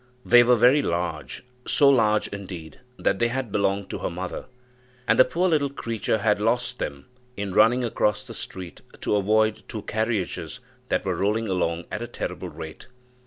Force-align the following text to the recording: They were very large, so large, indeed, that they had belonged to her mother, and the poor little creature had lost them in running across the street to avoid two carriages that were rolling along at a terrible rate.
They 0.25 0.41
were 0.41 0.55
very 0.55 0.81
large, 0.81 1.43
so 1.67 1.87
large, 1.87 2.27
indeed, 2.29 2.79
that 2.97 3.19
they 3.19 3.27
had 3.27 3.51
belonged 3.51 3.91
to 3.91 3.99
her 3.99 4.09
mother, 4.09 4.45
and 5.07 5.19
the 5.19 5.23
poor 5.25 5.47
little 5.47 5.69
creature 5.69 6.17
had 6.17 6.41
lost 6.41 6.79
them 6.79 7.05
in 7.37 7.53
running 7.53 7.83
across 7.85 8.23
the 8.23 8.33
street 8.33 8.81
to 9.01 9.15
avoid 9.15 9.61
two 9.67 9.83
carriages 9.83 10.59
that 10.89 11.05
were 11.05 11.15
rolling 11.15 11.47
along 11.47 11.85
at 11.91 12.01
a 12.01 12.07
terrible 12.07 12.49
rate. 12.49 12.87